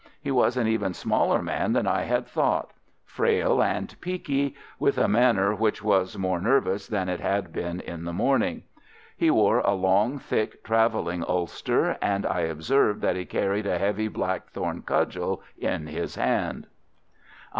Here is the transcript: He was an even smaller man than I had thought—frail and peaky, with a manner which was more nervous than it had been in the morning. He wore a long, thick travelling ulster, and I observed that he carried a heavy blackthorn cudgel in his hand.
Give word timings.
He 0.19 0.31
was 0.31 0.57
an 0.57 0.65
even 0.65 0.95
smaller 0.95 1.43
man 1.43 1.73
than 1.73 1.85
I 1.85 2.01
had 2.05 2.25
thought—frail 2.25 3.61
and 3.61 3.95
peaky, 4.01 4.55
with 4.79 4.97
a 4.97 5.07
manner 5.07 5.53
which 5.53 5.83
was 5.83 6.17
more 6.17 6.41
nervous 6.41 6.87
than 6.87 7.07
it 7.07 7.19
had 7.19 7.53
been 7.53 7.79
in 7.81 8.05
the 8.05 8.11
morning. 8.11 8.63
He 9.15 9.29
wore 9.29 9.59
a 9.59 9.73
long, 9.73 10.17
thick 10.17 10.63
travelling 10.63 11.23
ulster, 11.27 11.99
and 12.01 12.25
I 12.25 12.39
observed 12.39 13.01
that 13.03 13.15
he 13.15 13.25
carried 13.25 13.67
a 13.67 13.77
heavy 13.77 14.07
blackthorn 14.07 14.81
cudgel 14.81 15.43
in 15.59 15.85
his 15.85 16.15
hand. 16.15 16.65